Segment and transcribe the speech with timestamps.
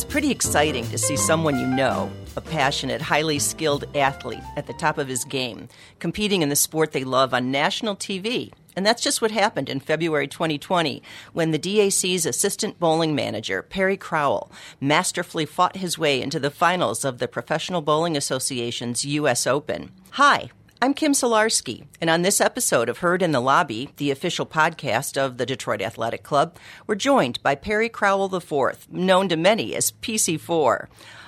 [0.00, 4.72] It's pretty exciting to see someone you know, a passionate, highly skilled athlete at the
[4.72, 5.68] top of his game,
[5.98, 8.50] competing in the sport they love on national TV.
[8.74, 11.02] And that's just what happened in February 2020
[11.34, 14.50] when the DAC's assistant bowling manager, Perry Crowell,
[14.80, 19.46] masterfully fought his way into the finals of the Professional Bowling Association's U.S.
[19.46, 19.90] Open.
[20.12, 20.48] Hi,
[20.82, 25.18] I'm Kim Solarski, and on this episode of Heard in the Lobby, the official podcast
[25.18, 26.56] of the Detroit Athletic Club,
[26.86, 30.86] we're joined by Perry Crowell IV, known to many as PC4.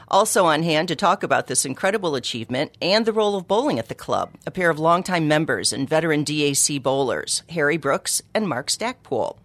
[0.08, 3.88] Also on hand to talk about this incredible achievement and the role of bowling at
[3.88, 8.68] the club, a pair of longtime members and veteran DAC bowlers, Harry Brooks and Mark
[8.68, 9.36] Stackpool.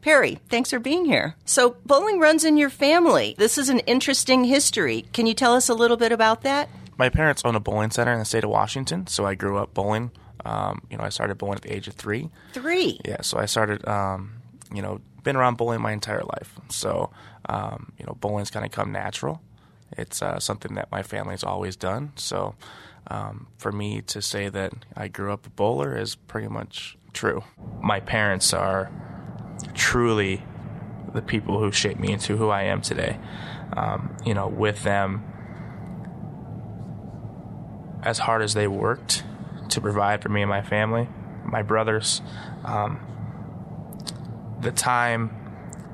[0.00, 1.36] Perry, thanks for being here.
[1.44, 3.36] So, bowling runs in your family.
[3.38, 5.06] This is an interesting history.
[5.12, 6.68] Can you tell us a little bit about that?
[7.02, 9.74] My parents own a bowling center in the state of Washington, so I grew up
[9.74, 10.12] bowling.
[10.44, 12.30] Um, you know, I started bowling at the age of three.
[12.52, 13.00] Three.
[13.04, 13.84] Yeah, so I started.
[13.88, 14.34] Um,
[14.72, 17.10] you know, been around bowling my entire life, so
[17.48, 19.42] um, you know, bowling's kind of come natural.
[19.98, 22.12] It's uh, something that my family's always done.
[22.14, 22.54] So,
[23.08, 27.42] um, for me to say that I grew up a bowler is pretty much true.
[27.82, 28.92] My parents are
[29.74, 30.44] truly
[31.12, 33.18] the people who shaped me into who I am today.
[33.76, 35.31] Um, you know, with them
[38.02, 39.24] as hard as they worked
[39.70, 41.08] to provide for me and my family,
[41.44, 42.20] my brothers,
[42.64, 43.00] um,
[44.60, 45.30] the time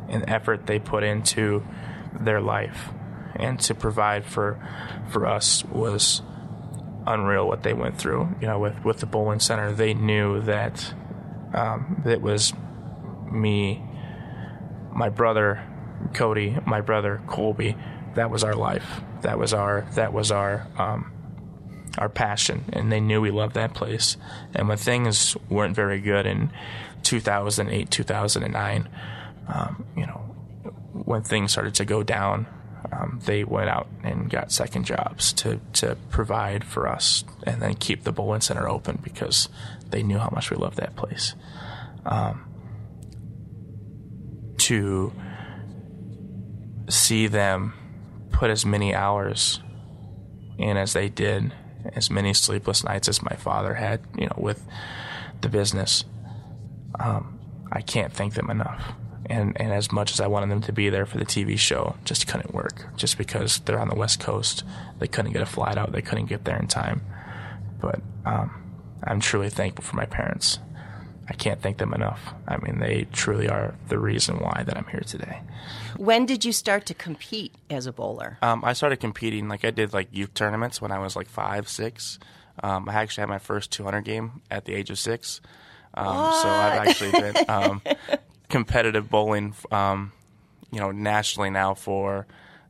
[0.08, 1.64] and effort they put into
[2.18, 2.90] their life
[3.36, 4.58] and to provide for
[5.10, 6.22] for us was
[7.06, 8.28] unreal what they went through.
[8.40, 10.94] You know, with with the bowling center, they knew that
[11.54, 12.52] um, it was
[13.30, 13.82] me,
[14.92, 15.62] my brother
[16.14, 17.76] Cody, my brother Colby.
[18.14, 19.02] That was our life.
[19.22, 21.12] That was our that was our um,
[21.98, 24.16] our passion, and they knew we loved that place.
[24.54, 26.50] And when things weren't very good in
[27.02, 28.88] 2008, 2009,
[29.48, 30.20] um, you know,
[30.92, 32.46] when things started to go down,
[32.92, 37.74] um, they went out and got second jobs to, to provide for us and then
[37.74, 39.48] keep the bowling center open because
[39.90, 41.34] they knew how much we loved that place.
[42.06, 42.44] Um,
[44.58, 45.12] to
[46.88, 47.74] see them
[48.30, 49.60] put as many hours
[50.58, 51.52] in as they did
[51.94, 54.64] as many sleepless nights as my father had, you know, with
[55.40, 56.04] the business.
[56.98, 57.38] Um,
[57.70, 58.92] I can't thank them enough.
[59.26, 61.96] And, and as much as I wanted them to be there for the TV show,
[62.04, 62.86] just couldn't work.
[62.96, 64.64] Just because they're on the West Coast,
[64.98, 67.02] they couldn't get a flight out, they couldn't get there in time.
[67.80, 70.58] But um, I'm truly thankful for my parents.
[71.28, 72.34] I can't thank them enough.
[72.46, 75.42] I mean, they truly are the reason why that I'm here today.
[75.96, 78.38] When did you start to compete as a bowler?
[78.40, 81.68] Um, I started competing like I did like youth tournaments when I was like five,
[81.68, 82.18] six.
[82.62, 85.40] Um, I actually had my first 200 game at the age of six.
[85.94, 87.82] Um, so I've actually been um,
[88.48, 90.12] competitive bowling, um,
[90.72, 92.26] you know, nationally now for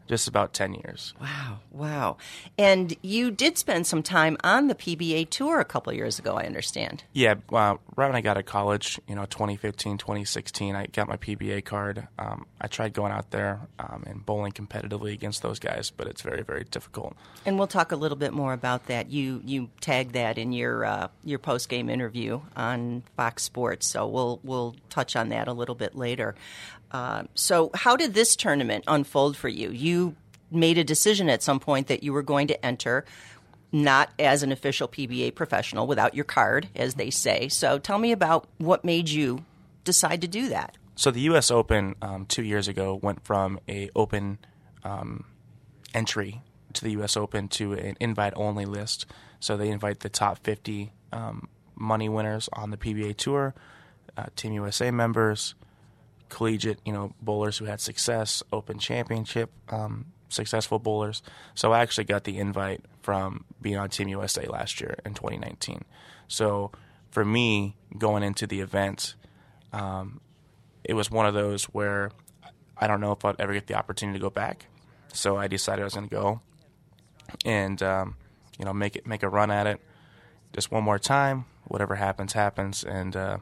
[0.09, 1.15] just about 10 years.
[1.21, 2.17] Wow, wow.
[2.57, 6.45] And you did spend some time on the PBA tour a couple years ago, I
[6.45, 7.05] understand.
[7.13, 11.17] Yeah, uh, right when I got to college, you know, 2015, 2016, I got my
[11.17, 12.09] PBA card.
[12.19, 16.23] Um, I tried going out there um, and bowling competitively against those guys, but it's
[16.23, 17.15] very, very difficult.
[17.45, 19.11] And we'll talk a little bit more about that.
[19.11, 24.07] You you tagged that in your uh, your post game interview on Fox Sports, so
[24.07, 26.35] we'll we'll touch on that a little bit later.
[26.91, 29.71] Uh, so, how did this tournament unfold for you?
[29.71, 30.16] You
[30.50, 33.04] made a decision at some point that you were going to enter
[33.71, 37.48] not as an official PBA professional without your card, as they say.
[37.48, 39.44] So, tell me about what made you
[39.84, 40.77] decide to do that.
[40.94, 41.50] So, the U.S.
[41.50, 44.38] Open um, two years ago went from a open
[44.82, 45.25] um,
[45.93, 46.41] entry
[46.72, 47.16] to the U.S.
[47.16, 49.04] Open to an invite only list.
[49.41, 53.54] So, they invite the top 50 um, money winners on the PBA tour,
[54.16, 55.54] uh, Team USA members
[56.28, 61.22] collegiate, you know, bowlers who had success, Open Championship um, successful bowlers.
[61.55, 65.84] So I actually got the invite from being on Team USA last year in 2019.
[66.28, 66.71] So
[67.11, 69.15] for me, going into the event,
[69.72, 70.21] um,
[70.84, 72.10] it was one of those where
[72.77, 74.66] I don't know if I'd ever get the opportunity to go back.
[75.13, 76.41] So I decided I was going to go
[77.45, 78.16] and um,
[78.59, 79.80] you know make it make a run at it
[80.53, 81.47] just one more time.
[81.65, 83.39] Whatever happens, happens, and uh,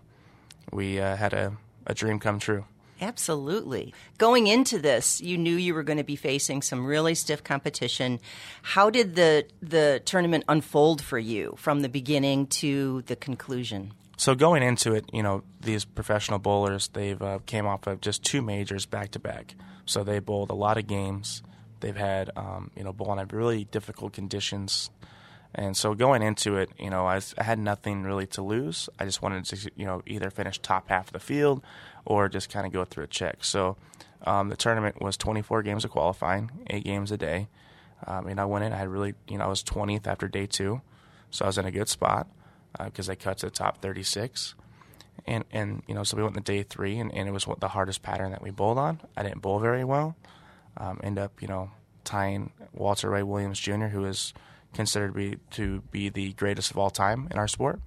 [0.72, 1.56] we uh, had a,
[1.86, 2.64] a dream come true.
[3.00, 3.92] Absolutely.
[4.16, 8.20] Going into this, you knew you were going to be facing some really stiff competition.
[8.62, 13.92] How did the the tournament unfold for you from the beginning to the conclusion?
[14.16, 18.24] So going into it, you know, these professional bowlers, they've uh, came off of just
[18.24, 19.54] two majors back to back.
[19.84, 21.42] So they bowled a lot of games.
[21.80, 24.90] They've had, um, you know, bowling in really difficult conditions,
[25.58, 28.90] And so going into it, you know, I, I, had nothing really to lose.
[28.98, 31.62] I just wanted to, you know, either finish top half of the field
[32.04, 33.42] or just kind of go through a check.
[33.42, 33.78] So
[34.26, 37.48] um, the tournament was 24 games of qualifying, eight games a day.
[38.06, 40.46] Um, and I went in, I had really, you know, I was 20th after day
[40.46, 40.82] two.
[41.30, 42.28] So I was in a good spot
[42.78, 44.54] because uh, I cut to the top 36.
[45.26, 47.68] And, and, you know, so we went to day three, and, and it was the
[47.68, 49.00] hardest pattern that we bowled on.
[49.16, 50.16] I didn't bowl very well.
[50.76, 51.70] Um, end up, you know,
[52.04, 54.34] tying Walter Ray Williams Jr., who is
[54.76, 57.80] considered to be, to be the greatest of all time in our sport,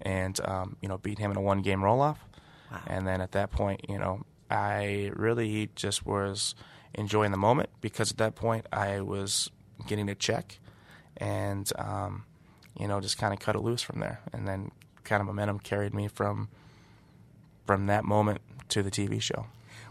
[0.00, 2.24] and um, you know beat him in a one game roll off.
[2.70, 2.80] Wow.
[2.86, 6.54] And then at that point, you know, I really just was
[6.94, 9.50] enjoying the moment because at that point I was
[9.86, 10.58] getting a check,
[11.16, 12.24] and um,
[12.78, 14.70] you know just kind of cut it loose from there, and then
[15.04, 16.48] kind of momentum carried me from
[17.66, 19.46] from that moment to the TV show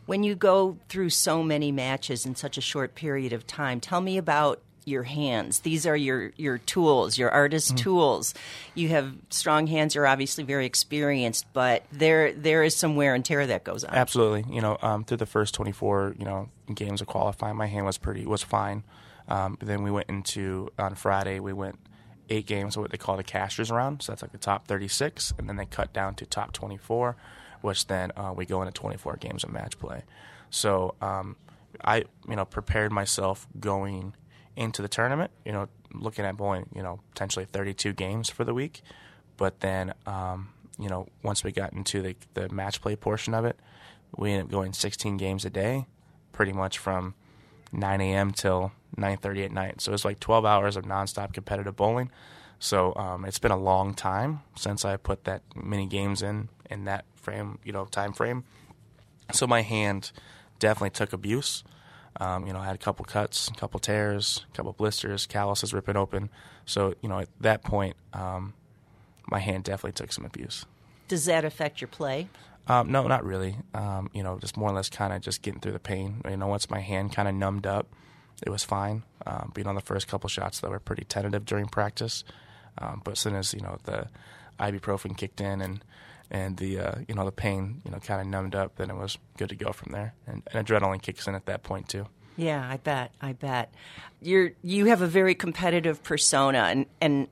[0.10, 4.02] when you go through so many matches in such a short period of time, tell
[4.02, 4.60] me about
[4.90, 5.60] your hands.
[5.60, 7.84] These are your your tools, your artist mm-hmm.
[7.84, 8.34] tools.
[8.76, 9.96] You have strong hands.
[9.96, 13.96] You're obviously very experienced, but there there is some wear and tear that goes on.
[13.96, 14.54] Absolutely.
[14.54, 17.98] You know, um, through the first 24, you know, games of qualifying, my hand was
[17.98, 18.84] pretty was fine.
[19.28, 21.40] Um, then we went into on Friday.
[21.40, 21.80] We went
[22.30, 24.02] eight games, of what they call the cashers round.
[24.02, 27.16] So that's like the top 36, and then they cut down to top 24,
[27.62, 30.04] which then uh, we go into 24 games of match play.
[30.50, 31.36] So um,
[31.84, 34.16] I, you know, prepared myself going
[34.60, 38.54] into the tournament, you know, looking at bowling, you know, potentially 32 games for the
[38.54, 38.82] week.
[39.38, 43.46] But then, um, you know, once we got into the, the match play portion of
[43.46, 43.58] it,
[44.18, 45.88] we ended up going 16 games a day,
[46.34, 47.16] pretty much from
[47.72, 48.32] 9 a.m.
[48.32, 49.82] till 9:30 at night.
[49.82, 52.12] So it was like 12 hours of nonstop competitive bowling.
[52.60, 56.84] So um, it's been a long time since I put that many games in in
[56.84, 58.44] that frame, you know, time frame.
[59.32, 60.12] So my hand
[60.60, 61.64] definitely took abuse.
[62.18, 65.74] Um, you know, I had a couple cuts, a couple tears, a couple blisters, calluses
[65.74, 66.30] ripping open.
[66.66, 68.54] So, you know, at that point, um,
[69.28, 70.66] my hand definitely took some abuse.
[71.08, 72.30] Does that affect your play?
[72.68, 73.56] Um, no, not really.
[73.74, 76.22] Um, you know, just more or less kind of just getting through the pain.
[76.30, 77.88] You know, once my hand kind of numbed up,
[78.46, 79.04] it was fine.
[79.26, 82.24] Um, being on the first couple shots that were pretty tentative during practice,
[82.78, 84.08] um, but as soon as you know the
[84.60, 85.84] ibuprofen kicked in and
[86.32, 88.96] and the uh, you know the pain you know kind of numbed up, then it
[88.96, 90.14] was good to go from there.
[90.28, 92.08] And, and adrenaline kicks in at that point too.
[92.38, 93.12] Yeah, I bet.
[93.22, 93.74] I bet.
[94.22, 97.28] You're you have a very competitive persona, and and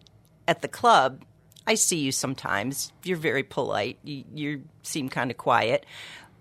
[0.48, 1.24] at the club,
[1.66, 2.92] I see you sometimes.
[3.04, 4.00] You're very polite.
[4.04, 5.86] You, you seem kind of quiet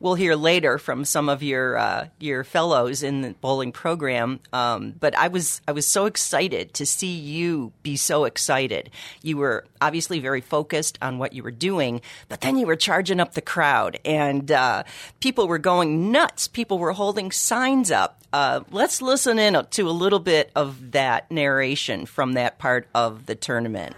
[0.00, 4.40] we'll hear later from some of your uh, your fellows in the bowling program.
[4.52, 8.90] Um, but I was I was so excited to see you be so excited.
[9.22, 13.20] You were obviously very focused on what you were doing, but then you were charging
[13.20, 14.84] up the crowd, and uh,
[15.20, 16.48] people were going nuts.
[16.48, 18.22] People were holding signs up.
[18.32, 23.26] Uh, let's listen in to a little bit of that narration from that part of
[23.26, 23.94] the tournament.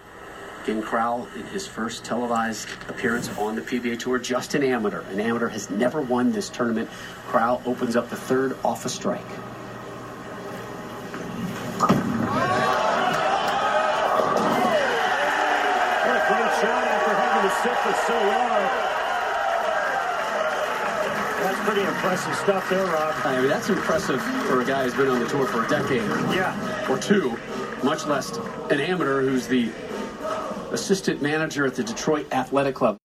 [0.69, 5.01] Ken Crowell in his first televised appearance on the PBA Tour, just an amateur.
[5.11, 6.91] An amateur has never won this tournament.
[7.29, 9.25] Crowell opens up the third off a strike.
[11.71, 11.91] What
[16.13, 18.61] a great shot after having to sit for so long.
[21.45, 23.15] That's pretty impressive stuff there, Rob.
[23.25, 26.03] I mean, that's impressive for a guy who's been on the tour for a decade.
[26.37, 26.91] Yeah.
[26.91, 27.39] Or two,
[27.83, 28.37] much less
[28.69, 29.71] an amateur who's the
[30.73, 32.97] assistant manager at the Detroit Athletic Club.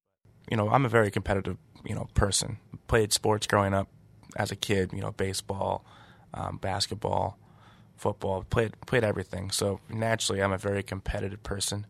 [0.49, 2.57] You know, I'm a very competitive, you know, person.
[2.87, 3.87] Played sports growing up
[4.35, 4.91] as a kid.
[4.93, 5.85] You know, baseball,
[6.33, 7.37] um, basketball,
[7.95, 8.43] football.
[8.43, 9.51] Played played everything.
[9.51, 11.85] So naturally, I'm a very competitive person.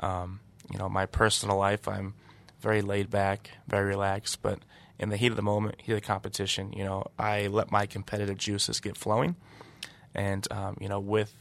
[0.00, 2.14] Um, you know, my personal life, I'm
[2.60, 4.42] very laid back, very relaxed.
[4.42, 4.60] But
[4.98, 7.86] in the heat of the moment, heat of the competition, you know, I let my
[7.86, 9.36] competitive juices get flowing.
[10.14, 11.34] And um, you know, with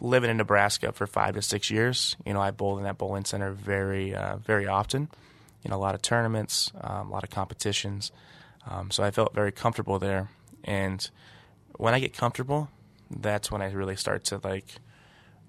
[0.00, 3.24] living in Nebraska for five to six years, you know, I bowled in that bowling
[3.24, 5.08] center very, uh, very often.
[5.62, 8.12] You know, a lot of tournaments, um, a lot of competitions.
[8.68, 10.30] Um, so I felt very comfortable there.
[10.62, 11.08] And
[11.76, 12.68] when I get comfortable,
[13.10, 14.66] that's when I really start to like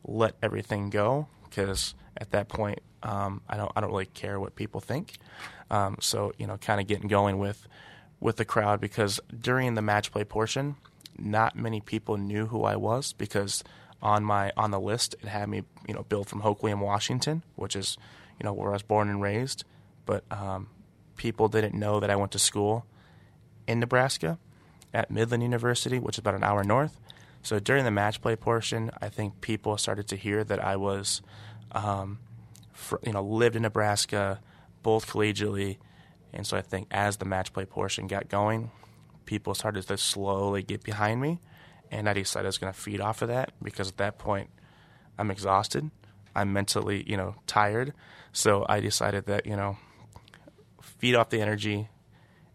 [0.04, 4.56] let everything go because at that point, um, I don't, I don't really care what
[4.56, 5.18] people think.
[5.70, 7.68] Um, so you know, kind of getting going with
[8.20, 10.76] with the crowd because during the match play portion,
[11.18, 13.64] not many people knew who I was because
[14.06, 15.16] on my on the list.
[15.24, 17.98] It had me, you know, billed from Hoquiam, Washington, which is,
[18.40, 19.66] you know, where I was born and raised.
[20.06, 20.70] But um,
[21.18, 22.86] people didn't know that I went to school
[23.68, 24.38] in Nebraska
[24.94, 27.00] at Midland University, which is about an hour north.
[27.42, 31.24] So during the match play portion, I think people started to hear that I was,
[31.72, 32.20] um,
[32.74, 34.40] fr- you know, lived in Nebraska,
[34.84, 35.78] both collegially,
[36.32, 38.70] and so I think as the match play portion got going,
[39.26, 41.40] people started to slowly get behind me
[41.92, 44.50] and I decided I was going to feed off of that because at that point,
[45.18, 45.92] I'm exhausted.
[46.36, 47.94] I'm mentally, you know, tired.
[48.34, 49.78] So I decided that, you know,
[50.82, 51.88] feed off the energy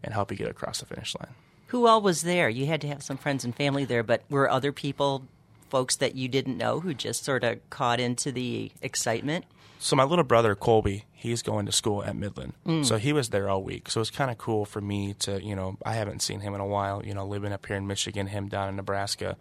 [0.02, 1.34] and help you get across the finish line.
[1.68, 2.48] Who all was there?
[2.48, 5.24] You had to have some friends and family there, but were other people,
[5.68, 9.44] folks that you didn't know, who just sort of caught into the excitement?
[9.82, 12.84] So my little brother Colby, he's going to school at Midland, Mm.
[12.84, 13.88] so he was there all week.
[13.90, 16.60] So it's kind of cool for me to, you know, I haven't seen him in
[16.60, 17.02] a while.
[17.04, 19.38] You know, living up here in Michigan, him down in Nebraska.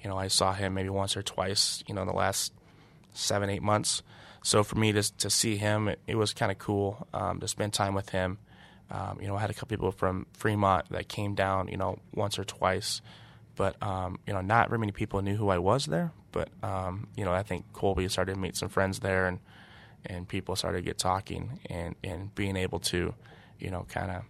[0.00, 1.82] You know, I saw him maybe once or twice.
[1.88, 2.52] You know, in the last
[3.14, 4.02] seven, eight months.
[4.42, 7.48] So for me to to see him, it, it was kind of cool um, to
[7.48, 8.38] spend time with him.
[8.92, 11.66] Um, you know, I had a couple people from Fremont that came down.
[11.66, 13.02] You know, once or twice,
[13.56, 16.12] but um, you know, not very many people knew who I was there.
[16.30, 19.40] But um, you know, I think Colby started to meet some friends there, and
[20.06, 23.14] and people started to get talking, and and being able to,
[23.58, 24.22] you know, kind of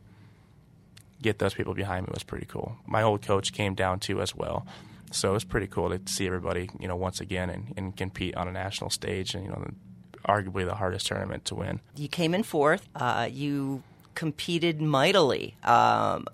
[1.23, 2.77] get those people behind me was pretty cool.
[2.87, 4.67] My old coach came down too as well.
[5.13, 8.37] So it was pretty cool to see everybody, you know, once again and, and compete
[8.37, 9.67] on a national stage and, you know,
[10.27, 11.81] arguably the hardest tournament to win.
[11.97, 12.89] You came in fourth.
[12.95, 13.83] Uh, you
[14.15, 15.57] competed mightily.
[15.65, 16.27] Um,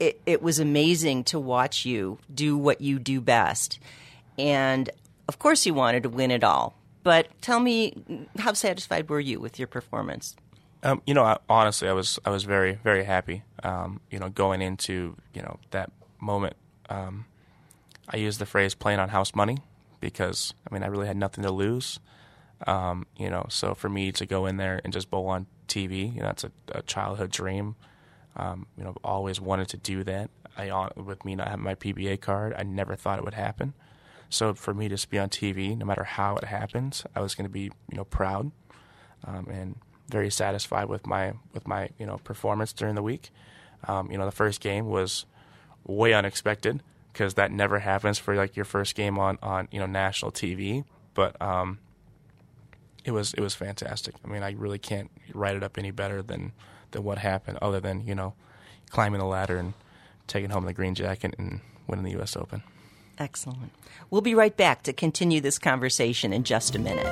[0.00, 3.78] it, it was amazing to watch you do what you do best.
[4.38, 4.90] And
[5.28, 6.76] of course, you wanted to win it all.
[7.04, 10.34] But tell me, how satisfied were you with your performance?
[10.82, 13.42] Um, you know, I, honestly, I was I was very very happy.
[13.62, 16.56] Um, you know, going into you know that moment,
[16.88, 17.26] um,
[18.08, 19.58] I used the phrase "playing on house money"
[20.00, 22.00] because I mean I really had nothing to lose.
[22.66, 26.14] Um, you know, so for me to go in there and just bowl on TV,
[26.14, 27.76] you know, that's a, a childhood dream.
[28.36, 30.30] Um, you know, I've always wanted to do that.
[30.56, 33.74] I with me not having my PBA card, I never thought it would happen.
[34.30, 37.34] So for me to just be on TV, no matter how it happens, I was
[37.34, 38.50] going to be you know proud
[39.24, 39.76] um, and
[40.08, 43.30] very satisfied with my with my you know performance during the week.
[43.86, 45.26] Um, you know, the first game was
[45.86, 49.86] way unexpected because that never happens for like your first game on on you know
[49.86, 50.84] national TV.
[51.14, 51.78] But um,
[53.04, 54.14] it was it was fantastic.
[54.24, 56.52] I mean, I really can't write it up any better than
[56.90, 58.34] than what happened, other than you know
[58.90, 59.74] climbing the ladder and
[60.26, 62.36] taking home the green jacket and winning the U.S.
[62.36, 62.62] Open.
[63.18, 63.70] Excellent.
[64.10, 67.04] We'll be right back to continue this conversation in just a minute.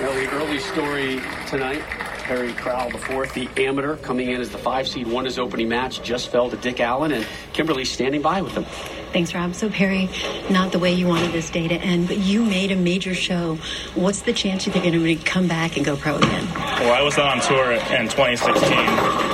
[0.00, 1.82] Well, the early story tonight.
[2.28, 5.66] Perry Crowell, the fourth, the amateur, coming in as the five seed, won his opening
[5.66, 8.66] match, just fell to Dick Allen, and Kimberly standing by with him.
[9.14, 9.54] Thanks, Rob.
[9.54, 10.10] So, Perry,
[10.50, 13.58] not the way you wanted this day to end, but you made a major show.
[13.94, 16.46] What's the chance you think you're going to come back and go pro again?
[16.54, 19.27] Well, I was on tour in 2016 um, and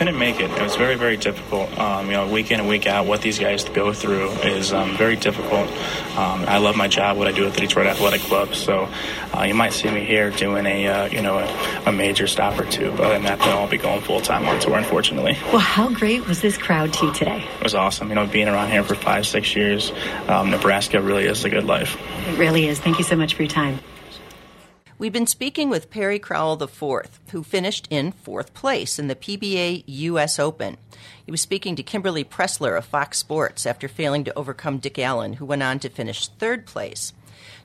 [0.00, 0.50] couldn't make it.
[0.50, 1.78] It was very, very difficult.
[1.78, 4.96] Um, you know, week in and week out, what these guys go through is um,
[4.96, 5.68] very difficult.
[6.16, 8.54] Um, I love my job, what I do at the Detroit Athletic Club.
[8.54, 8.88] So
[9.36, 12.58] uh, you might see me here doing a, uh, you know, a, a major stop
[12.58, 12.92] or two.
[12.92, 15.36] But other than that, then I'll be going full time on tour, unfortunately.
[15.52, 17.46] Well, how great was this crowd to you today?
[17.58, 18.08] It was awesome.
[18.08, 19.92] You know, being around here for five, six years,
[20.28, 21.98] um, Nebraska really is a good life.
[22.26, 22.80] It really is.
[22.80, 23.78] Thank you so much for your time.
[25.00, 29.84] We've been speaking with Perry Crowell IV, who finished in fourth place in the PBA
[29.86, 30.38] U.S.
[30.38, 30.76] Open.
[31.24, 35.32] He was speaking to Kimberly Pressler of Fox Sports after failing to overcome Dick Allen,
[35.32, 37.14] who went on to finish third place.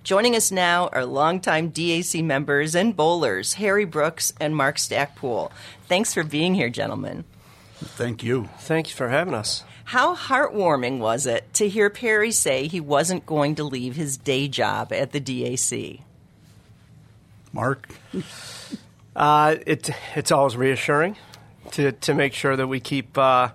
[0.01, 5.51] Joining us now are longtime DAC members and bowlers, Harry Brooks and Mark Stackpool.
[5.89, 7.25] Thanks for being here, gentlemen.
[7.73, 8.47] Thank you.
[8.59, 9.65] Thank you for having us.
[9.83, 14.47] How heartwarming was it to hear Perry say he wasn't going to leave his day
[14.47, 16.04] job at the DAC?
[17.55, 17.87] Mark?
[19.15, 21.15] Uh, it it's always reassuring
[21.71, 23.49] to to make sure that we keep uh,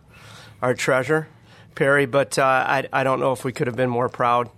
[0.63, 1.29] our treasure,
[1.75, 2.07] Perry.
[2.07, 4.49] But uh, I I don't know if we could have been more proud.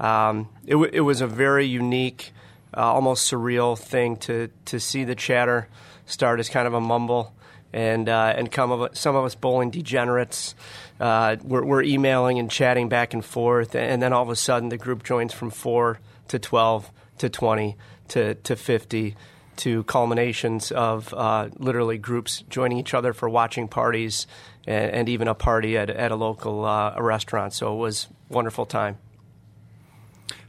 [0.00, 2.32] Um, it it was a very unique,
[2.76, 5.68] uh, almost surreal thing to to see the chatter
[6.04, 7.32] start as kind of a mumble.
[7.70, 10.54] And uh, and come of some of us bowling degenerates,
[10.98, 14.70] uh, we're, we're emailing and chatting back and forth, and then all of a sudden
[14.70, 17.76] the group joins from four to twelve to twenty
[18.08, 19.16] to to fifty
[19.56, 24.26] to culminations of uh, literally groups joining each other for watching parties
[24.66, 27.52] and, and even a party at, at a local uh, a restaurant.
[27.52, 28.98] So it was wonderful time.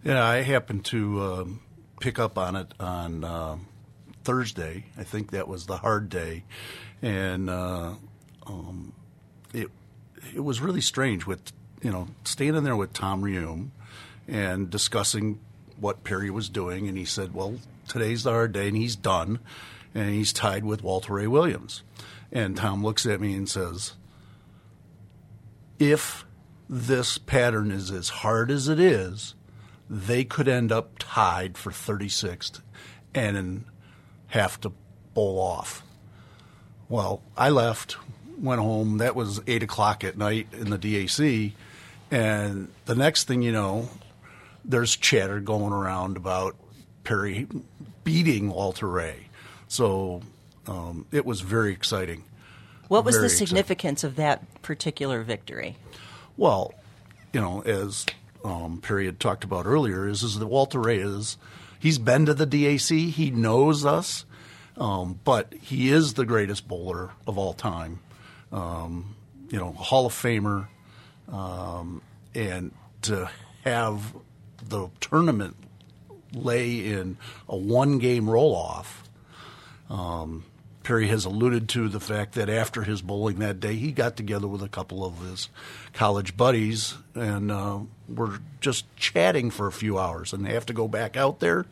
[0.04, 1.60] Yeah, I happened to um,
[2.00, 3.68] pick up on it on um
[4.24, 4.86] Thursday.
[4.98, 6.44] I think that was the hard day,
[7.02, 7.94] and uh,
[8.46, 8.94] um,
[9.54, 9.70] it
[10.36, 11.52] it was really strange with
[11.82, 13.72] you know standing there with Tom Reum
[14.28, 15.40] and discussing
[15.80, 17.56] what Perry was doing, and he said, "Well,
[17.88, 19.40] today's hard day, and he's done,
[19.94, 21.84] and he's tied with Walter Ray Williams."
[22.32, 23.94] And Tom looks at me and says,
[25.80, 26.26] "If
[26.70, 29.36] this pattern is as hard as it is."
[29.90, 32.62] they could end up tied for 36th
[33.16, 33.66] and
[34.28, 34.72] have to
[35.14, 35.84] bowl off.
[36.88, 37.98] Well, I left
[38.38, 39.00] went home.
[39.00, 41.54] That was eight o'clock at night in the DAC,
[42.12, 43.90] and the next thing you know,
[44.70, 46.56] there's chatter going around about
[47.04, 47.48] Perry
[48.04, 49.28] beating Walter Ray.
[49.68, 50.22] So
[50.68, 52.24] um, it was very exciting.
[52.88, 55.76] What was Very the significance of that particular victory?
[56.38, 56.74] Well,
[57.34, 58.06] you know, as
[58.44, 61.38] um, Perry had talked about earlier, is is that Walter Ray is
[61.80, 64.26] he's been to the DAC, he knows us,
[64.78, 68.00] um, but he is the greatest bowler of all time.
[68.52, 69.16] Um,
[69.50, 70.68] you know, Hall of Famer,
[71.32, 72.02] um,
[72.34, 72.72] and
[73.04, 73.30] to
[73.64, 74.16] have
[74.68, 75.56] the tournament
[76.34, 79.04] lay in a one game roll off.
[79.90, 80.46] Um,
[80.84, 84.48] Perry has alluded to the fact that after his bowling that day, he got together
[84.48, 85.50] with a couple of his
[85.94, 90.34] college buddies and uh, were just chatting for a few hours.
[90.34, 91.66] And they have to go back out there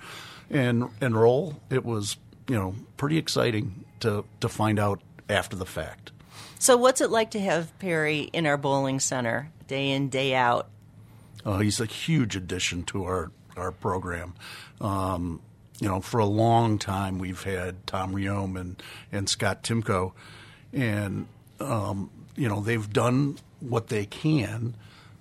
[0.50, 1.60] and and roll.
[1.70, 2.17] It was
[2.48, 6.12] you know pretty exciting to to find out after the fact.
[6.60, 10.67] So, what's it like to have Perry in our bowling center day in, day out?
[11.48, 14.36] Uh, he's a huge addition to our our program.
[14.82, 15.42] Um,
[15.80, 20.12] you know, for a long time we've had Tom Reum and and Scott Timko,
[20.74, 21.25] and
[21.62, 24.75] um, you know they've done what they can,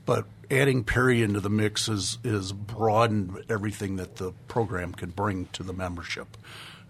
[0.04, 5.46] but adding Perry into the mix is is broadened everything that the program can bring
[5.52, 6.36] to the membership.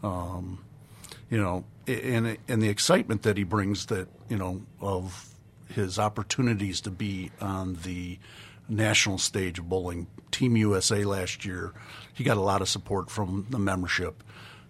[0.02, 0.64] Um,
[1.28, 5.34] you know, and and the excitement that he brings that you know of
[5.68, 8.18] his opportunities to be on the
[8.68, 10.06] national stage of bowling.
[10.30, 11.72] Team USA last year,
[12.12, 14.22] he got a lot of support from the membership.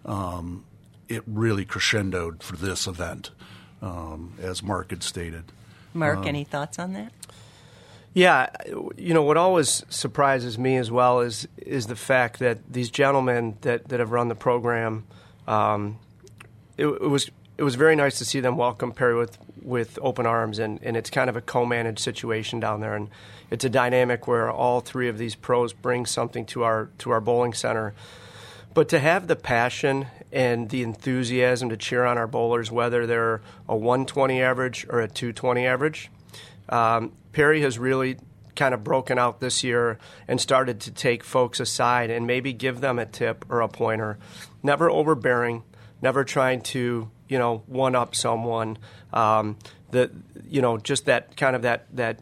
[0.05, 0.63] Um,
[1.09, 3.31] it really crescendoed for this event,
[3.81, 5.45] um, as Mark had stated.
[5.93, 7.11] Mark, Um, any thoughts on that?
[8.13, 8.47] Yeah,
[8.97, 13.57] you know what always surprises me as well is is the fact that these gentlemen
[13.61, 15.05] that, that have run the program,
[15.47, 15.99] um,
[16.77, 20.25] it, it was it was very nice to see them welcome Perry with with open
[20.25, 23.09] arms, and, and it's kind of a co-managed situation down there, and
[23.51, 27.19] it's a dynamic where all three of these pros bring something to our to our
[27.19, 27.93] bowling center.
[28.73, 33.41] But to have the passion and the enthusiasm to cheer on our bowlers, whether they're
[33.67, 36.11] a 120 average or a 220 average,
[36.69, 38.17] um, Perry has really
[38.55, 42.81] kind of broken out this year and started to take folks aside and maybe give
[42.81, 44.19] them a tip or a pointer.
[44.61, 45.63] Never overbearing,
[46.01, 48.77] never trying to you know one up someone.
[49.13, 49.57] Um,
[50.49, 52.19] you know just that kind of that that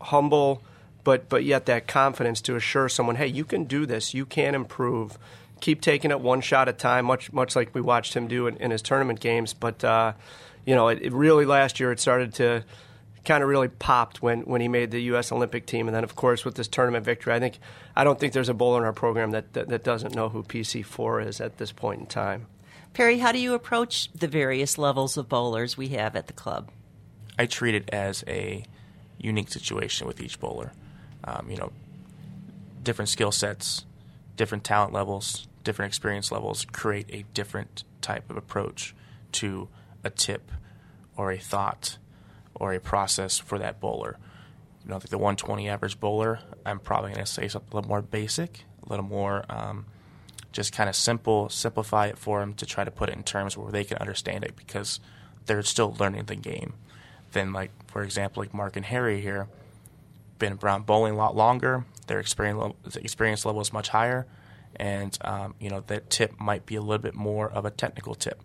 [0.00, 0.62] humble,
[1.02, 4.54] but but yet that confidence to assure someone, hey, you can do this, you can
[4.54, 5.18] improve.
[5.60, 8.46] Keep taking it one shot at a time, much much like we watched him do
[8.46, 9.54] in, in his tournament games.
[9.54, 10.12] But uh,
[10.66, 12.64] you know, it, it really last year it started to
[13.24, 15.32] kind of really popped when, when he made the U.S.
[15.32, 17.58] Olympic team, and then of course with this tournament victory, I think
[17.96, 20.42] I don't think there's a bowler in our program that, that, that doesn't know who
[20.42, 22.46] PC four is at this point in time.
[22.94, 26.70] Perry, how do you approach the various levels of bowlers we have at the club?
[27.36, 28.64] I treat it as a
[29.18, 30.72] unique situation with each bowler.
[31.24, 31.72] Um, you know,
[32.84, 33.84] different skill sets,
[34.36, 38.94] different talent levels, different experience levels create a different type of approach
[39.32, 39.68] to
[40.04, 40.52] a tip
[41.16, 41.98] or a thought
[42.54, 44.18] or a process for that bowler.
[44.84, 47.88] You know, like the 120 average bowler, I'm probably going to say something a little
[47.88, 49.86] more basic, a little more um,
[50.54, 53.56] just kind of simple, simplify it for them to try to put it in terms
[53.56, 55.00] where they can understand it because
[55.46, 56.74] they're still learning the game.
[57.32, 59.48] Then, like for example, like Mark and Harry here,
[60.38, 61.84] been around bowling a lot longer.
[62.06, 64.26] Their experience level, experience level is much higher,
[64.76, 68.14] and um, you know that tip might be a little bit more of a technical
[68.14, 68.40] tip,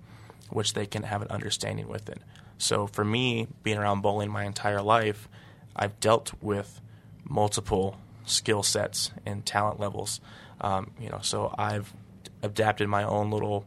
[0.49, 2.19] which they can have an understanding with it.
[2.57, 5.29] So for me, being around bowling my entire life,
[5.75, 6.81] I've dealt with
[7.23, 10.19] multiple skill sets and talent levels.
[10.61, 11.91] Um, you know, so I've
[12.41, 13.65] adapted my own little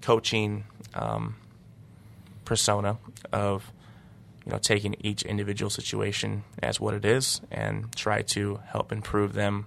[0.00, 1.36] coaching um,
[2.44, 2.98] persona
[3.32, 3.70] of
[4.46, 9.34] you know taking each individual situation as what it is and try to help improve
[9.34, 9.66] them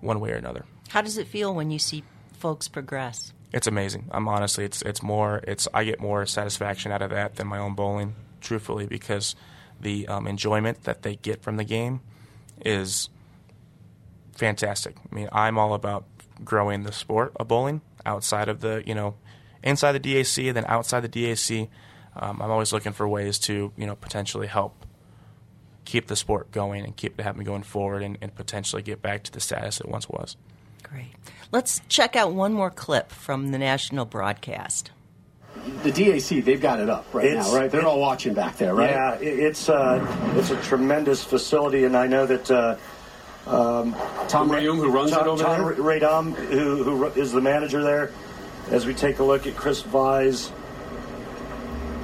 [0.00, 0.64] one way or another.
[0.88, 3.32] How does it feel when you see folks progress?
[3.52, 4.08] It's amazing.
[4.10, 7.58] I'm honestly, it's it's more, it's I get more satisfaction out of that than my
[7.58, 9.34] own bowling, truthfully, because
[9.80, 12.00] the um, enjoyment that they get from the game
[12.64, 13.08] is
[14.38, 14.96] fantastic.
[15.10, 16.04] I mean, I'm all about
[16.44, 19.16] growing the sport of bowling outside of the, you know,
[19.62, 21.68] inside the DAC and then outside the DAC.
[22.16, 24.86] Um, I'm always looking for ways to, you know, potentially help
[25.84, 29.24] keep the sport going and keep it having going forward and, and potentially get back
[29.24, 30.36] to the status it once was.
[30.82, 31.08] Great.
[31.50, 34.90] Let's check out one more clip from the national broadcast.
[35.82, 37.70] The DAC, they've got it up right It's- now, right?
[37.70, 38.90] They're it- all watching back there, right?
[38.90, 42.76] Yeah, it, it's uh, it's a tremendous facility, and I know that uh,
[43.48, 43.96] Um,
[44.28, 45.74] Tom Reum, who runs Tom, it over Tom there.
[45.74, 48.10] Radom, who, who ru- is the manager there,
[48.70, 50.52] as we take a look at Chris Vise,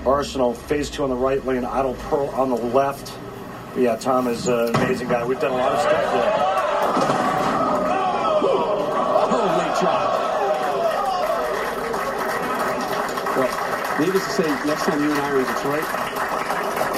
[0.06, 3.12] Arsenal, phase two on the right lane, Idol Pearl on the left.
[3.76, 5.24] Yeah, Tom is an amazing guy.
[5.26, 6.32] We've done a lot of stuff there.
[9.30, 10.20] Holy job.
[13.36, 15.84] Well, needless to say, next time you and I are in Detroit,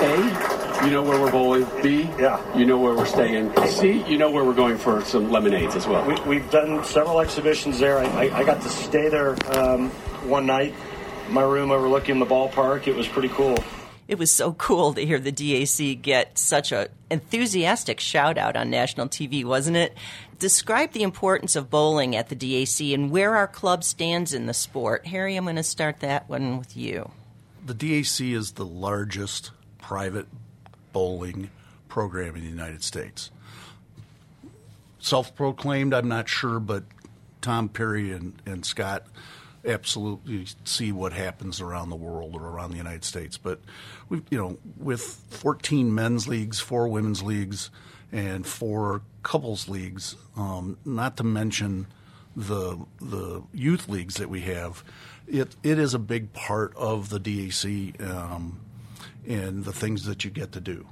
[0.02, 1.66] A, you know where we're bowling.
[1.82, 2.40] B, Yeah.
[2.56, 3.52] you know where we're staying.
[3.66, 6.06] C, you know where we're going for some lemonades as well.
[6.06, 7.98] We, we've done several exhibitions there.
[7.98, 9.90] I, I, I got to stay there um,
[10.28, 10.74] one night.
[11.30, 12.86] My room overlooking the ballpark.
[12.86, 13.56] It was pretty cool.
[14.06, 18.70] It was so cool to hear the DAC get such a enthusiastic shout out on
[18.70, 19.96] national TV, wasn't it?
[20.38, 24.54] Describe the importance of bowling at the DAC and where our club stands in the
[24.54, 25.06] sport.
[25.06, 27.10] Harry, I'm going to start that one with you.
[27.64, 30.28] The DAC is the largest private
[30.96, 31.50] bowling
[31.88, 33.30] program in the United States.
[34.98, 36.84] Self proclaimed, I'm not sure, but
[37.42, 39.04] Tom Perry and, and Scott
[39.62, 43.36] absolutely see what happens around the world or around the United States.
[43.36, 43.60] But
[44.08, 47.68] we, you know, with 14 men's leagues, four women's leagues,
[48.10, 51.88] and four couples leagues, um, not to mention
[52.34, 54.82] the the youth leagues that we have,
[55.28, 58.60] it it is a big part of the DAC um,
[59.26, 60.86] and the things that you get to do.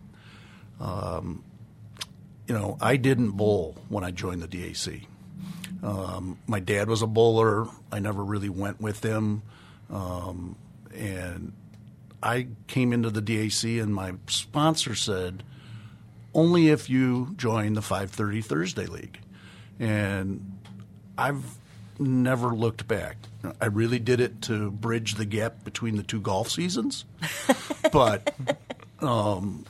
[0.80, 1.44] Um,
[2.46, 5.06] you know, I didn't bowl when I joined the DAC.
[5.82, 7.66] Um, my dad was a bowler.
[7.92, 9.42] I never really went with him,
[9.90, 10.56] um,
[10.94, 11.52] and
[12.22, 15.42] I came into the DAC, and my sponsor said,
[16.32, 19.20] "Only if you join the 5:30 Thursday League,"
[19.78, 20.58] and
[21.18, 21.58] I've
[21.98, 23.16] never looked back.
[23.60, 27.04] I really did it to bridge the gap between the two golf seasons,
[27.92, 28.34] but
[29.00, 29.64] um,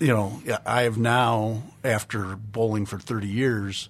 [0.00, 3.88] you know, I have now, after bowling for 30 years,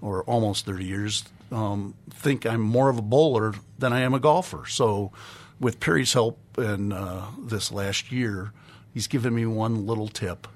[0.00, 4.18] or almost 30 years, um, think I'm more of a bowler than I am a
[4.18, 4.66] golfer.
[4.66, 5.12] So,
[5.60, 8.52] with Perry's help in uh, this last year,
[8.92, 10.48] he's given me one little tip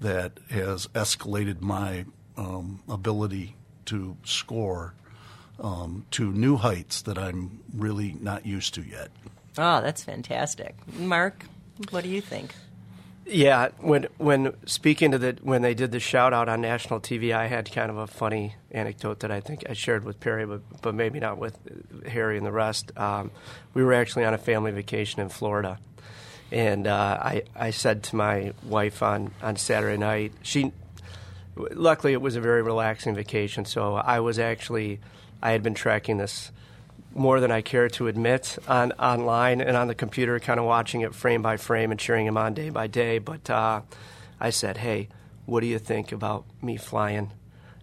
[0.00, 2.04] that has escalated my
[2.36, 4.94] um, ability to score
[5.60, 9.10] um, to new heights that I'm really not used to yet.
[9.56, 10.74] Oh, that's fantastic.
[10.98, 11.44] Mark,
[11.90, 12.54] what do you think?
[13.26, 17.34] Yeah, when when speaking to the when they did the shout out on national TV,
[17.34, 20.60] I had kind of a funny anecdote that I think I shared with Perry, but
[20.82, 21.58] but maybe not with
[22.06, 22.92] Harry and the rest.
[22.98, 23.30] Um,
[23.72, 25.78] we were actually on a family vacation in Florida,
[26.52, 30.72] and uh, I I said to my wife on on Saturday night, she
[31.56, 35.00] luckily it was a very relaxing vacation, so I was actually
[35.44, 36.50] I had been tracking this
[37.14, 41.02] more than I care to admit on online and on the computer, kind of watching
[41.02, 43.18] it frame by frame and cheering him on day by day.
[43.18, 43.82] But uh,
[44.40, 45.08] I said, "Hey,
[45.44, 47.30] what do you think about me flying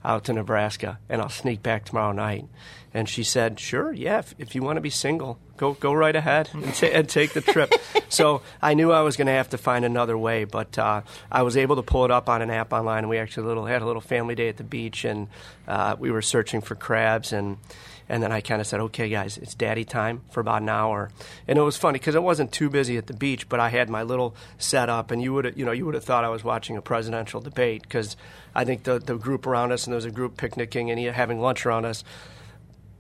[0.04, 2.46] out to Nebraska and I'll sneak back tomorrow night?"
[2.94, 4.20] And she said, "Sure, yeah.
[4.20, 7.34] If, if you want to be single, go go right ahead and, ta- and take
[7.34, 7.74] the trip."
[8.10, 11.44] so I knew I was going to have to find another way, but uh, I
[11.44, 13.00] was able to pull it up on an app online.
[13.00, 15.28] And we actually little had a little family day at the beach, and
[15.68, 17.58] uh, we were searching for crabs and.
[18.12, 21.12] And then I kind of said, okay, guys, it's daddy time for about an hour.
[21.48, 23.90] And it was funny because it wasn't too busy at the beach, but I had
[23.90, 26.76] my little setup, and you would, you know, you would have thought I was watching
[26.76, 28.18] a presidential debate because
[28.54, 31.40] I think the the group around us, and there was a group picnicking and having
[31.40, 32.04] lunch around us.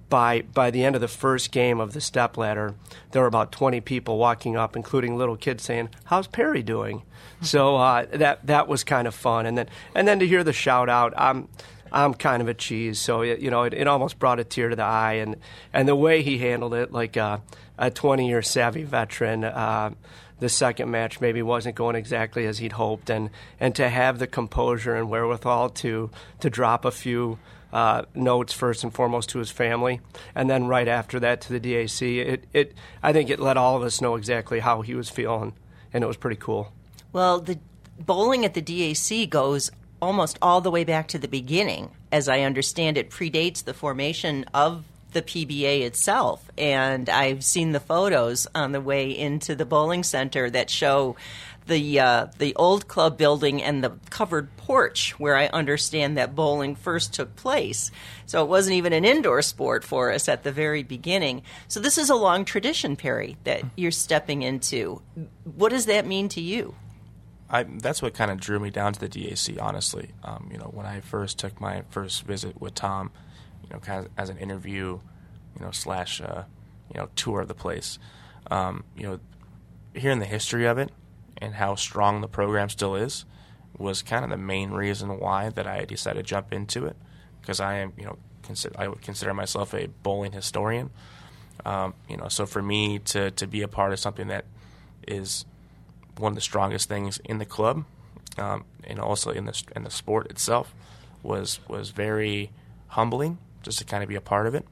[0.08, 2.76] By by the end of the first game of the step ladder,
[3.12, 7.04] there were about 20 people walking up, including little kids saying, "How's Perry doing?"
[7.41, 10.54] so uh, that that was kind of fun, and then and then to hear the
[10.54, 11.13] shout out.
[11.19, 11.50] Um,
[11.91, 14.69] I'm kind of a cheese, so it, you know it, it almost brought a tear
[14.69, 15.36] to the eye, and
[15.73, 17.41] and the way he handled it, like a,
[17.77, 19.43] a 20 year savvy veteran.
[19.43, 19.91] Uh,
[20.39, 24.27] the second match maybe wasn't going exactly as he'd hoped, and and to have the
[24.27, 27.39] composure and wherewithal to to drop a few.
[27.73, 30.01] Uh, notes first and foremost to his family,
[30.36, 32.17] and then right after that to the DAC.
[32.17, 35.54] It, it, I think it let all of us know exactly how he was feeling,
[35.93, 36.73] and it was pretty cool.
[37.13, 37.60] Well, the
[37.97, 41.91] bowling at the DAC goes almost all the way back to the beginning.
[42.11, 44.83] As I understand it, predates the formation of
[45.13, 46.49] the PBA itself.
[46.57, 51.15] And I've seen the photos on the way into the bowling center that show
[51.67, 56.75] the uh, the old club building and the covered porch where I understand that bowling
[56.75, 57.91] first took place.
[58.25, 61.43] So it wasn't even an indoor sport for us at the very beginning.
[61.67, 65.01] So this is a long tradition, Perry, that you're stepping into.
[65.43, 66.75] What does that mean to you?
[67.51, 70.11] I, that's what kind of drew me down to the DAC, honestly.
[70.23, 73.11] Um, you know, when I first took my first visit with Tom,
[73.61, 74.99] you know, kind of as an interview,
[75.59, 76.45] you know, slash, uh,
[76.93, 77.99] you know, tour of the place.
[78.49, 79.19] Um, you know,
[79.93, 80.91] hearing the history of it
[81.37, 83.25] and how strong the program still is
[83.77, 86.95] was kind of the main reason why that I decided to jump into it
[87.41, 90.89] because I am, you know, consider, I would consider myself a bowling historian.
[91.65, 94.45] Um, you know, so for me to to be a part of something that
[95.07, 95.45] is
[96.21, 97.86] one of the strongest things in the club,
[98.38, 100.73] um, and also in the in the sport itself,
[101.23, 102.51] was was very
[102.88, 104.65] humbling just to kind of be a part of it,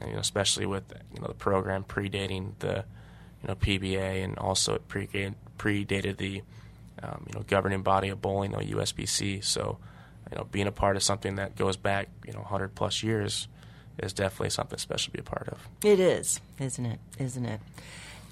[0.00, 2.84] and, you know, especially with you know the program predating the
[3.42, 6.42] you know PBA and also it pre- predated the
[7.02, 9.44] um, you know governing body of bowling, the USBC.
[9.44, 9.78] So
[10.30, 13.48] you know being a part of something that goes back you know 100 plus years
[13.98, 15.68] is definitely something special to be a part of.
[15.84, 16.98] It is, isn't it?
[17.18, 17.60] Isn't it?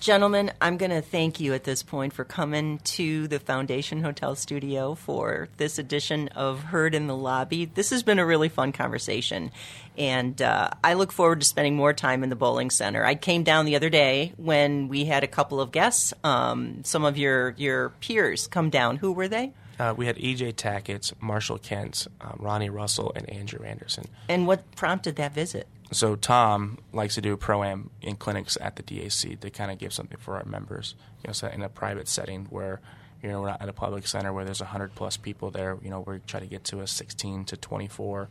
[0.03, 4.35] Gentlemen, I'm going to thank you at this point for coming to the Foundation Hotel
[4.35, 7.67] studio for this edition of Heard in the Lobby.
[7.67, 9.53] This has been a really fun conversation,
[9.97, 13.05] and uh, I look forward to spending more time in the bowling center.
[13.05, 17.05] I came down the other day when we had a couple of guests, um, some
[17.05, 18.97] of your, your peers come down.
[18.97, 19.53] Who were they?
[19.79, 24.07] Uh, we had EJ Tackett, Marshall Kent, um, Ronnie Russell, and Andrew Anderson.
[24.29, 25.69] And what prompted that visit?
[25.93, 29.79] So Tom likes to do pro am in clinics at the DAC to kind of
[29.79, 30.95] give something for our members.
[31.23, 32.81] You know, so in a private setting where
[33.23, 35.79] you know we're not at a public center where there's hundred plus people there.
[35.83, 38.29] You know, we try to get to a 16 to 24,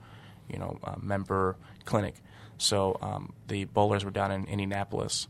[0.50, 2.16] you know, uh, member clinic.
[2.58, 5.28] So um, the bowlers were down in Indianapolis,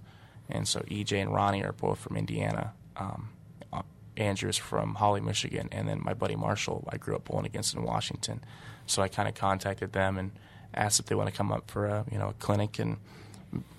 [0.50, 2.74] and so EJ and Ronnie are both from Indiana.
[2.98, 3.30] Um,
[3.72, 3.84] uh,
[4.18, 7.84] Andrew's from Holly, Michigan, and then my buddy Marshall, I grew up bowling against in
[7.84, 8.44] Washington.
[8.86, 10.32] So I kind of contacted them and
[10.74, 12.98] asked if they want to come up for a you know a clinic and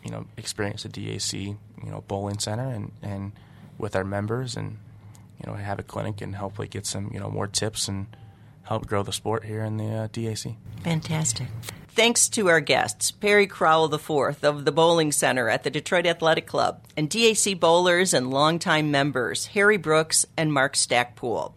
[0.04, 3.32] you know experience the DAC you know bowling center and and
[3.78, 4.78] with our members and
[5.40, 8.06] you know have a clinic and hopefully get some you know more tips and
[8.64, 10.54] help grow the sport here in the uh, DAC.
[10.84, 11.48] Fantastic.
[11.94, 16.46] Thanks to our guests, Perry Crowell IV of the Bowling Center at the Detroit Athletic
[16.46, 21.52] Club, and DAC bowlers and longtime members Harry Brooks and Mark Stackpool.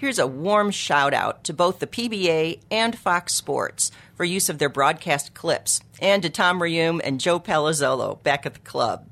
[0.00, 4.56] Here's a warm shout out to both the PBA and Fox Sports for use of
[4.56, 9.06] their broadcast clips, and to Tom Reum and Joe Palazzolo back at the club.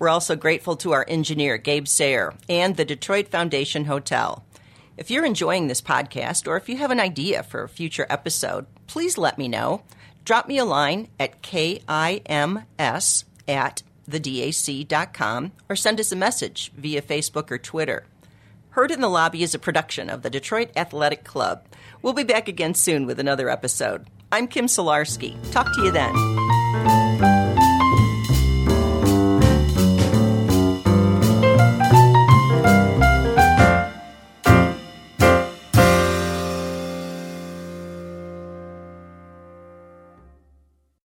[0.00, 4.44] We're also grateful to our engineer, Gabe Sayer, and the Detroit Foundation Hotel.
[4.96, 8.66] If you're enjoying this podcast or if you have an idea for a future episode,
[8.88, 9.84] please let me know.
[10.24, 17.48] Drop me a line at kims at thedac.com or send us a message via Facebook
[17.52, 18.06] or Twitter.
[18.72, 21.66] Heard in the Lobby is a production of the Detroit Athletic Club.
[22.00, 24.06] We'll be back again soon with another episode.
[24.32, 25.36] I'm Kim Solarski.
[25.52, 26.14] Talk to you then.